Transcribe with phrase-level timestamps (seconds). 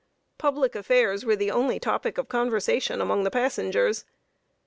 [0.39, 4.03] Public affairs were the only topic of conversation among the passengers.